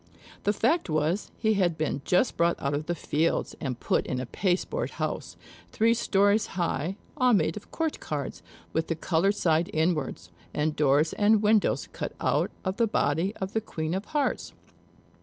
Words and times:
The 0.45 0.51
fact 0.51 0.89
was, 0.89 1.29
he 1.37 1.53
had 1.53 1.77
been 1.77 2.01
just 2.05 2.35
brought 2.35 2.59
out 2.59 2.73
of 2.73 2.87
the 2.87 2.95
fields, 2.95 3.55
and 3.61 3.79
put 3.79 4.07
in 4.07 4.19
a 4.19 4.25
pasteboard 4.25 4.89
house, 4.97 5.37
three 5.71 5.93
stories 5.93 6.47
high, 6.57 6.95
all 7.17 7.33
made 7.33 7.55
of 7.55 7.69
court 7.69 7.99
cards, 7.99 8.41
with 8.73 8.87
the 8.87 8.95
colored 8.95 9.35
side 9.35 9.69
inwards; 9.71 10.31
and 10.55 10.75
doors 10.75 11.13
and 11.13 11.43
windows 11.43 11.87
cut 11.93 12.13
out 12.19 12.49
of 12.65 12.77
the 12.77 12.87
body 12.87 13.35
of 13.35 13.53
the 13.53 13.61
Queen 13.61 13.93
of 13.93 14.05
Hearts. 14.05 14.53